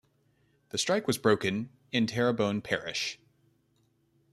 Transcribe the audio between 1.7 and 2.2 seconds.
in